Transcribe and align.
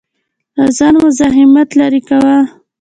له 0.57 0.65
ځانه 0.77 0.99
مزاحمت 1.03 1.69
لرې 1.79 2.01
کاوه. 2.07 2.37